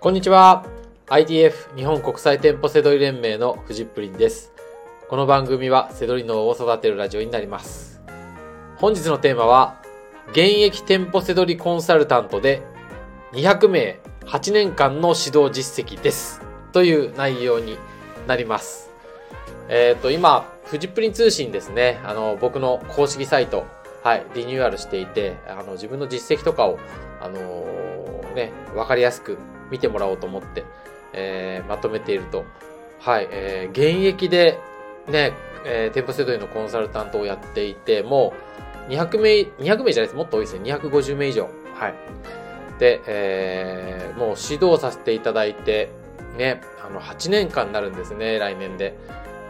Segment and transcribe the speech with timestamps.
[0.00, 0.64] こんにちは。
[1.08, 4.52] ITF 日本国際店舗セドリ連盟のフジップリンです。
[5.08, 8.00] この番組はセドリ脳を育てるラジオになります。
[8.76, 9.82] 本日のテーマは、
[10.28, 12.62] 現役店舗セドリコンサルタントで
[13.32, 16.42] 200名8年間の指導実績です。
[16.70, 17.76] という内容に
[18.28, 18.92] なります。
[19.68, 21.98] えっ、ー、と、今、フジップリン通信ですね。
[22.04, 23.66] あの、僕の公式サイト、
[24.04, 26.78] はい、リニューアルしていて、あの、自分の実績とかを、
[27.20, 29.38] あのー、ね、わかりやすく
[29.70, 30.64] 見てもらおうと思って、
[31.12, 32.44] えー、まとめていると、
[33.00, 34.58] はい、えー、現役で
[35.08, 35.32] ね、
[35.64, 38.34] えー、店舗制度へのコンサルタントをやっていて、も
[38.88, 40.16] う200名、200名じゃないです。
[40.16, 40.74] もっと多いですね。
[40.74, 41.48] 250名以上。
[41.74, 41.94] はい。
[42.78, 45.90] で、えー、もう指導させていただいて、
[46.36, 48.96] ね、あの、8年間になるんですね、来年で。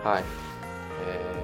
[0.04, 0.24] はい。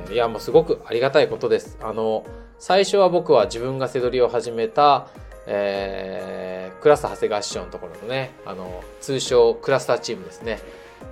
[0.06, 1.78] えー、いや、もうすごくありがたいことです。
[1.82, 2.24] あの、
[2.58, 5.08] 最初は僕は自分が背取りを始めた、
[5.46, 10.58] えー、クラス長谷川師匠のところのね、あの、通称クラスターチームですね。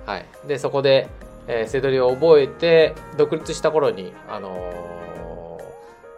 [0.05, 0.25] はい。
[0.47, 1.07] で、そこで、
[1.47, 5.59] えー、セドリを覚えて、独立した頃に、あの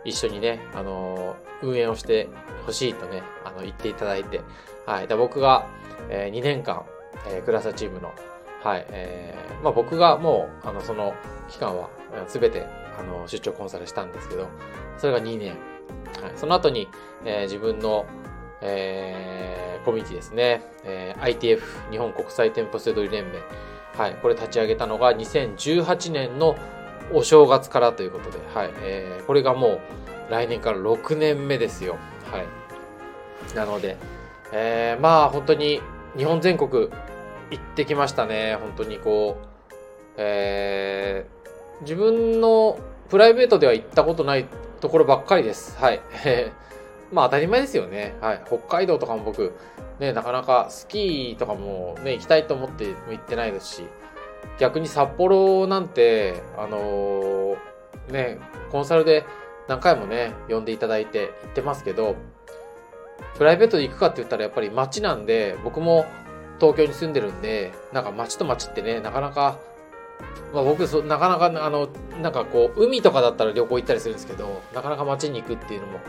[0.06, 2.30] ー、一緒にね、あのー、運営をして
[2.66, 4.42] ほしいとね、あの、言っていただいて、
[4.86, 5.08] はい。
[5.08, 5.68] で、僕が、
[6.10, 6.84] えー、2年間、
[7.28, 8.14] えー、クラスターチームの、
[8.64, 11.14] はい、えー、まあ僕がもう、あの、その
[11.50, 11.90] 期間は、
[12.28, 12.66] すべて、
[13.00, 14.48] あの、出張コンサルしたんですけど、
[14.98, 15.58] それが2年、
[16.22, 16.88] はい、その後に、
[17.24, 18.06] えー、自分の、
[18.62, 23.40] えー、コミュニティですね、えー、ITF 日本国際店舗セドリ連盟、
[23.98, 26.56] はい、これ立ち上げたのが2018年の
[27.14, 28.72] お正月からということで、はい。
[28.82, 29.80] えー、これがもう
[30.30, 31.98] 来年から6年目ですよ。
[32.32, 33.98] はい、なので、
[34.52, 35.82] えー、まあ本当に
[36.18, 36.90] 日本全国行
[37.56, 38.58] ってきましたね。
[38.60, 39.46] 本当にこう、
[40.18, 44.46] えー、自分のプライベートでは行ったことない
[44.86, 45.76] ところばっかりです。
[45.80, 46.02] はい。
[47.12, 48.16] まあ当たり前ですよね。
[48.22, 48.42] はい。
[48.46, 49.56] 北海道とかも僕、
[49.98, 53.84] ね、なかなかスキーとかもね、行きたいと思っても行ってないですし、
[54.60, 57.58] 逆に札幌なんて、あのー、
[58.12, 58.38] ね、
[58.72, 59.26] コンサルで
[59.68, 62.16] 何回もね、呼んでいただいて行ってますけど、
[63.40, 66.06] プライベートで行くかって言ったらやっぱり街なんで、僕も
[66.60, 69.58] 東京に住んでるんで、なんか街と街ってね、なかなか
[70.54, 71.90] まあ、僕そ、なかなか、あの、
[72.22, 76.00] なんかこう、海とかだったら旅行行ったりするんですけど、なかなか街に行くっていうのも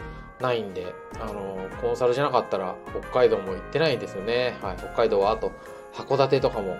[0.40, 4.56] ないんで、あの、コンサルじゃなかったら北海道も行ってないんですよね。
[4.62, 4.76] はい。
[4.76, 5.52] 北海道はあと、
[5.94, 6.76] 函館とかも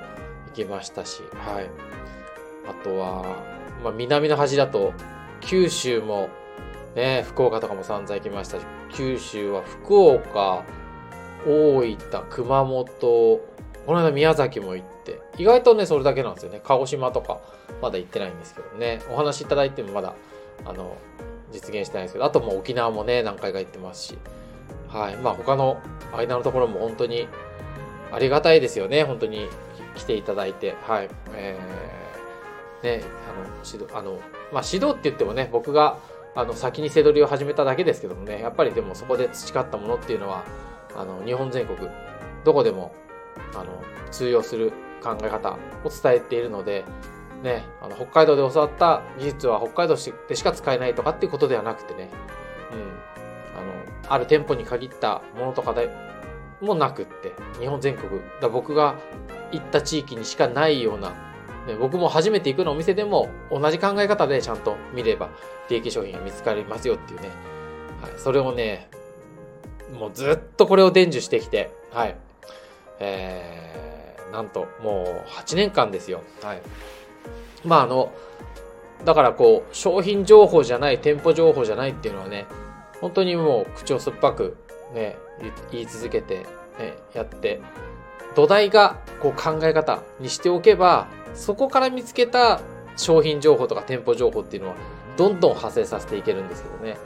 [0.48, 1.70] 行きましたし、はい。
[2.68, 3.22] あとは、
[3.82, 4.92] まあ、南の端だと、
[5.40, 6.28] 九州も、
[6.94, 10.64] ね、福岡とかも散々行きましたし、九州は福岡、
[11.46, 11.98] 大分、
[12.30, 13.40] 熊本、
[13.86, 16.60] この間宮崎も行って、意外とね、それだけなんですよね。
[16.64, 17.40] 鹿児島とか、
[17.80, 19.00] まだ行ってないんですけどね。
[19.10, 20.14] お話いただいてもまだ、
[20.64, 20.96] あの、
[21.52, 24.18] 実現してないんですけど、あともう沖縄もね、何回か行ってますし、
[24.88, 25.16] はい。
[25.16, 25.80] まあ他の
[26.16, 27.28] 間のところも本当に
[28.12, 29.04] ありがたいですよね。
[29.04, 29.48] 本当に
[29.94, 31.08] 来ていただいて、はい。
[31.34, 34.18] えー、ね、あの、指導、あの、
[34.52, 35.98] まあ指導って言ってもね、僕が、
[36.34, 40.44] あの、先に背取りを始めただけですけどもね、やっぱりでもそこで培ったものっていうのは、
[40.96, 41.88] あの、日本全国、
[42.44, 42.92] どこでも
[43.54, 45.56] あの通用する考え方を
[45.90, 46.84] 伝えているので、
[47.42, 49.96] ね、あの北海道で教わった技術は北海道
[50.28, 52.10] でしか使えないとかっていうことではなくてね、
[52.72, 52.78] うん、
[53.60, 55.90] あのある店舗に限ったものとかで
[56.60, 58.96] もなくって日本全国だ僕が
[59.52, 61.10] 行った地域にしかないような、
[61.66, 65.28] ね、僕も初めて行くのお店でも同じ考え方でちゃんと見れば
[65.68, 67.28] 利益商品が見つかりますよっていうね、
[68.00, 68.88] はい、それをね
[69.92, 72.16] もうずっとこれを伝授してきて、はい、
[72.98, 76.22] えー、なんともう8年間ですよ。
[76.42, 76.62] はい。
[77.64, 78.12] まああの、
[79.04, 82.46] だからこう、商品情報じゃない、店舗情報じゃないっていうのはね、
[83.00, 84.56] 本当にもう口を酸っぱく
[84.94, 85.16] ね、
[85.70, 86.46] 言い続けて、
[86.78, 87.60] ね、やって、
[88.34, 92.60] 土台がこう考え方にしておけば、そこから見つけた
[92.96, 94.76] 商品情報とか店舗情報っていうのは、
[95.16, 96.96] どんどん派生させていけるんですけどね。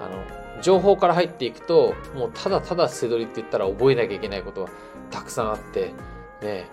[0.00, 4.70] あの、情報から入っていくと、もうただただ背取りって言ったら覚えなきゃいけないことは
[5.10, 5.92] たくさんあって、
[6.42, 6.68] ね、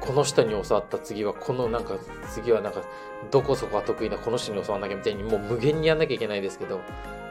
[0.00, 1.94] この人に教わった次は、このなんか、
[2.32, 2.82] 次はなんか、
[3.30, 6.80] どこそこが得意なこの人に教わんなきゃみたいに、もう無限にやんなきゃいけないですけど、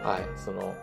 [0.04, 0.76] はい、その、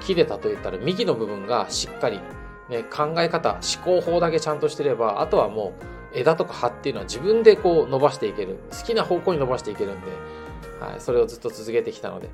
[0.00, 2.20] 木で例えたら幹の部分がしっかり、
[2.68, 8.58] ね、考え方、思考法だけちゃんとしてれば、あとはもう、枝とか葉っていうのは自分でこう伸ばしていける。
[8.70, 10.06] 好きな方向に伸ばしていけるんで、
[10.80, 12.30] はい、それをずっと続けてきたので、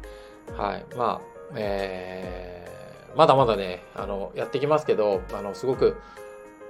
[0.56, 5.96] はい、まあ、えー、まだまだね、あの、やってきますけど、あの、すごく、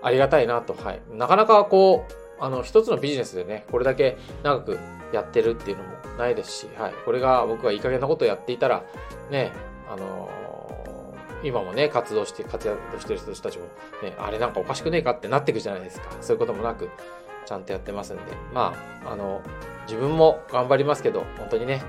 [0.02, 0.74] ありがたいなと。
[0.74, 1.00] はい。
[1.12, 4.78] なかなかこう、あの、一つのビジネスでね、これだけ長く
[5.12, 6.94] やってるっていうのもないですし、はい。
[7.04, 8.84] これが僕がいい加減なことをやっていたら、
[9.30, 9.52] ね、
[9.90, 10.30] あの
[11.42, 13.66] 今もね、活動して、活躍してる人たちも、
[14.02, 16.10] ね、あれなんかおかしくねえかってなってくじゃないですか。
[16.20, 16.88] そういうこともなく、
[17.44, 18.22] ちゃんとやってますんで、
[18.52, 18.74] ま
[19.04, 19.42] あ、あの、
[19.86, 21.82] 自分も頑張りますけど、本当にね、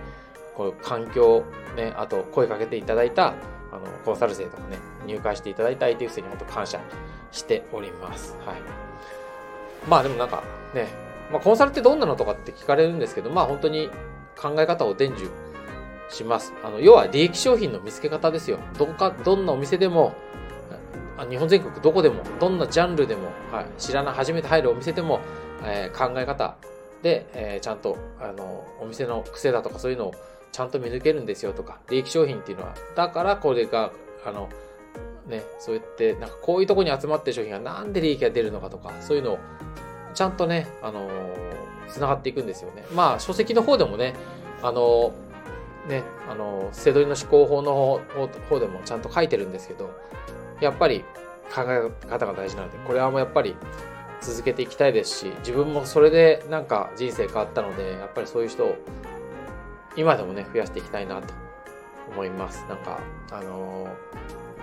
[0.56, 1.44] こう環境、
[1.75, 3.34] ね、あと声かけていただいた、
[3.72, 6.80] あの、コンサル生とかね、入会していただいた ITF 生に本当感謝
[7.31, 8.36] しております。
[8.46, 8.56] はい。
[9.88, 10.44] まあでもなんか
[10.74, 10.88] ね、
[11.31, 13.90] まあコンサルってどんなのとかって聞かれるんですけど、まあ本当に
[14.38, 15.30] 考え方を伝授
[16.10, 16.54] します。
[16.63, 18.60] あの、要は利益商品の見つけ方ですよ。
[18.78, 20.13] どこか、どんなお店でも、
[21.30, 25.19] 日本全国どこでも、どんなジャンルでも、はい、知らない、初めて入るお店でも、
[25.63, 26.58] えー、考え方
[27.01, 30.13] で、えー、ちゃんと、あの、お店の癖だとかそういうのを
[30.56, 33.92] ちゃんと見抜けるんですよとか、利益商品っていうのは、だからこれが、
[34.25, 34.48] あの、
[35.28, 39.40] ね、そうやって、なんかこういうとこに集まってる商品がなんで利益が出るのかとか、そういうのを、
[40.13, 41.10] ちゃんとね、あの、
[41.90, 42.86] 繋がっていくんですよね。
[42.96, 44.13] まあ、書籍の方でもね、
[44.63, 48.00] あのー、ね、あのー、せどりの思考法の
[48.50, 49.90] 方でもちゃんと書いてるんですけど、
[50.62, 51.01] やっぱり
[51.54, 53.58] 考え方が大事なので、これはもうやっぱり
[54.22, 58.75] 続けていきたいですし、自分もそれでなんか人生変わったので、やっぱりそういう人を
[59.96, 61.34] 今でもね、増やしていきたいなと
[62.12, 62.66] 思います。
[62.68, 63.00] なんか、
[63.32, 63.88] あの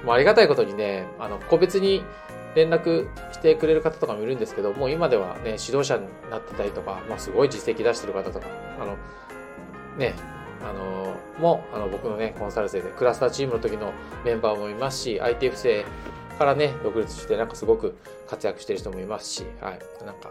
[0.03, 2.05] ー、もうありがたいことにね、あの、個別に
[2.55, 8.47] 連絡してくれる方とかもいるんですけど、もう今ではね、指導者になってたりとか、まあ、すごい実績出してる方とか、
[8.81, 8.97] あの、
[9.97, 10.15] ね、
[10.63, 13.93] あのー、も、あの、僕のね、コンサル生で、クラスターチームの時の
[14.25, 15.85] メンバーもいますし、ITF 生
[16.39, 17.97] からね、独立して、なんかすごく
[18.29, 20.05] 活躍してる人もいますし、はい。
[20.05, 20.31] なんか、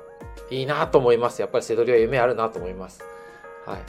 [0.50, 1.42] いいなと思います。
[1.42, 3.01] やっぱり背取りは夢あるなと思います。
[3.65, 3.80] はい。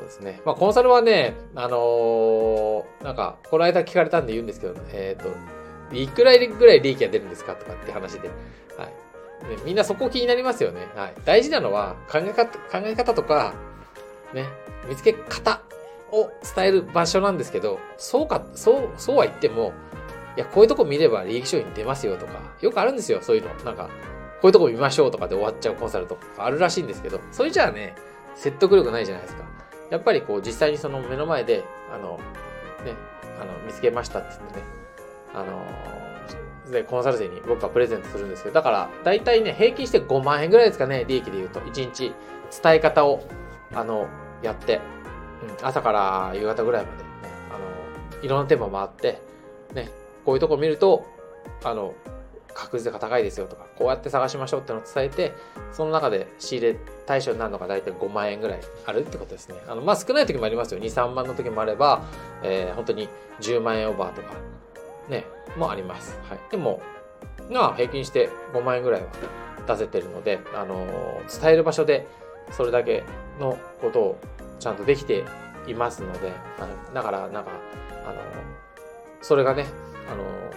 [0.00, 0.40] そうですね。
[0.46, 8.28] まあ、コンサルはね、あのー、なんか、この間聞かれたんで言うんですけど、えっ、ー、と、いくらぐらい利益が出るんですかとかって話で。
[8.78, 8.86] は
[9.44, 9.48] い。
[9.48, 10.86] ね、みんなそこ気になりますよね。
[10.94, 11.14] はい。
[11.24, 13.54] 大事なのは、考え方、考え方とか、
[14.32, 14.46] ね、
[14.88, 15.60] 見つけ方
[16.12, 19.74] を伝える場所なんですけど、そうか、そう、そうは言っても、
[20.36, 23.52] いや、こういうとこ見れば利益商品出ますよとか、よくあるんですよ、そういうの。
[23.64, 23.90] なんか、
[24.40, 27.94] こういうとこ見ましょうとかで終わっちゃうコンサルとかあるらしいんですけど、それじゃあね、
[28.36, 29.49] 説得力ないじゃないですか。
[29.90, 32.18] やっぱりこう実際にその目の前で、あの、
[32.84, 32.94] ね、
[33.40, 34.64] あの、見つけましたって言ってね、
[35.34, 41.60] あの、で、コンサル生に僕はプレゼントするんですけど、だから、だいたいね、平均して5万円ぐらいですかね、利益で言うと。
[41.60, 42.12] 1日
[42.62, 43.24] 伝え方を、
[43.74, 44.06] あの、
[44.42, 44.80] やって、
[45.58, 47.08] うん、朝から夕方ぐらいまでね、
[47.50, 49.20] あの、いろんなテーマ回って、
[49.74, 49.90] ね、
[50.24, 51.06] こういうとこ見ると、
[51.64, 51.94] あの、
[52.54, 55.32] 確率が高いですよとか、こうやって探しましょうってのを伝えて、
[55.72, 56.76] その中で仕入れ
[57.06, 59.56] 対象になるのが大体5万円ぐらいあるってことですね。
[59.68, 60.80] あの、まあ、少ない時もありますよ。
[60.80, 62.02] 2、3万の時もあれば、
[62.42, 63.08] えー、本当に
[63.40, 64.34] 10万円オーバーとか、
[65.08, 65.26] ね、
[65.56, 66.18] もあります。
[66.28, 66.38] はい。
[66.50, 66.80] でも、
[67.50, 69.08] まあ、平均して5万円ぐらいは
[69.66, 72.06] 出せてるので、あのー、伝える場所で
[72.50, 73.04] それだけ
[73.38, 74.18] のことを
[74.58, 75.24] ちゃんとできて
[75.66, 76.32] いますので、
[76.94, 77.50] だから、なんか、
[78.04, 78.16] あのー、
[79.20, 79.66] それがね、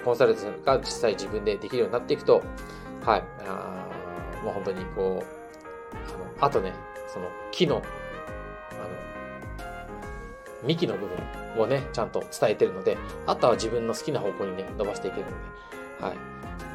[0.04, 2.44] コンサルントが実際自分でできるようになっていくと、
[3.06, 3.88] はい、あ
[4.44, 5.26] もう本当にこう、
[5.96, 6.74] あの、あとね、
[7.08, 7.84] その木の、あの、
[10.68, 11.08] 幹の部
[11.56, 15.36] 分をね、ちゃんと伝えてるので、あとは自分の好きな方向にね、伸ばしていけるので、
[16.06, 16.18] はい。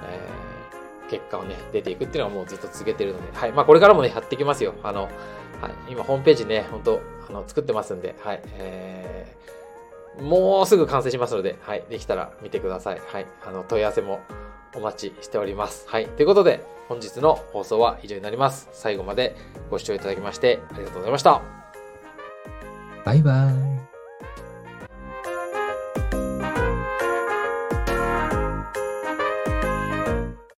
[0.06, 3.52] えー、結果をね、出ていくっていうのはもうずっと続けてるので、はい。
[3.52, 4.74] まあこれからもね、やっていきますよ。
[4.82, 5.12] あの、はい。
[5.90, 8.42] 今ホームページね、本当あの、作ってますんで、はい。
[8.54, 9.57] えー
[10.20, 13.00] もうすぐ完成しますので、はい、できたら見てください。
[13.12, 14.20] はい、あの、問い合わせも
[14.74, 15.88] お待ちしております。
[15.88, 18.68] はい、ということで、本日の放送は以上になります。
[18.72, 19.36] 最後まで
[19.70, 21.42] ご視聴いただきましてありがとうございました。
[23.04, 23.67] バイバーイ。